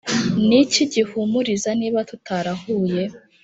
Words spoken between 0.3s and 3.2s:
niki gihumuriza niba tutarahuye?